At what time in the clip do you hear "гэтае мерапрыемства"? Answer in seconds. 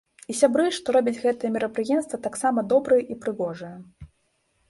1.25-2.17